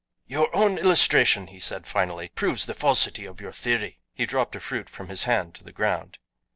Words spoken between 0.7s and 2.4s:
illustration," he said finally,